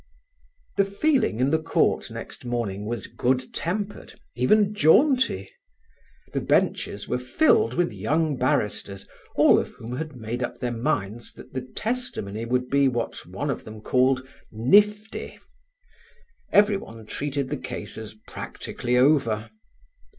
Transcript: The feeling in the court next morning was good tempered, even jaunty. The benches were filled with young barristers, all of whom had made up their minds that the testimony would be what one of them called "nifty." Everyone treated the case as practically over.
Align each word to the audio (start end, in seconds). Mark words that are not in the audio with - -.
The 0.77 0.83
feeling 0.85 1.39
in 1.39 1.51
the 1.51 1.61
court 1.61 2.09
next 2.09 2.43
morning 2.43 2.87
was 2.87 3.05
good 3.05 3.53
tempered, 3.53 4.19
even 4.33 4.73
jaunty. 4.73 5.51
The 6.33 6.41
benches 6.41 7.07
were 7.07 7.19
filled 7.19 7.75
with 7.75 7.93
young 7.93 8.35
barristers, 8.35 9.07
all 9.35 9.59
of 9.59 9.75
whom 9.75 9.95
had 9.97 10.15
made 10.15 10.41
up 10.41 10.57
their 10.57 10.71
minds 10.73 11.33
that 11.33 11.53
the 11.53 11.61
testimony 11.61 12.45
would 12.45 12.67
be 12.67 12.87
what 12.87 13.17
one 13.27 13.51
of 13.51 13.63
them 13.63 13.79
called 13.79 14.27
"nifty." 14.51 15.37
Everyone 16.51 17.05
treated 17.05 17.51
the 17.51 17.57
case 17.57 17.95
as 17.95 18.15
practically 18.25 18.97
over. 18.97 19.51